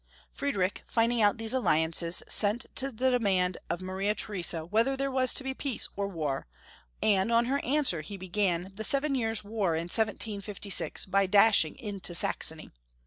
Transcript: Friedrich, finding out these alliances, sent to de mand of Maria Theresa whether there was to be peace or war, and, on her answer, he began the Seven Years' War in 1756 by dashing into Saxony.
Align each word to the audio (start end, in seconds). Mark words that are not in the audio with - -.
Friedrich, 0.33 0.81
finding 0.87 1.21
out 1.21 1.37
these 1.37 1.53
alliances, 1.53 2.23
sent 2.27 2.65
to 2.73 2.91
de 2.91 3.19
mand 3.19 3.59
of 3.69 3.83
Maria 3.83 4.15
Theresa 4.15 4.65
whether 4.65 4.97
there 4.97 5.11
was 5.11 5.31
to 5.35 5.43
be 5.43 5.53
peace 5.53 5.89
or 5.95 6.07
war, 6.07 6.47
and, 7.03 7.31
on 7.31 7.45
her 7.45 7.63
answer, 7.63 8.01
he 8.01 8.17
began 8.17 8.71
the 8.73 8.83
Seven 8.83 9.13
Years' 9.13 9.43
War 9.43 9.75
in 9.75 9.81
1756 9.83 11.05
by 11.05 11.27
dashing 11.27 11.75
into 11.77 12.15
Saxony. 12.15 12.71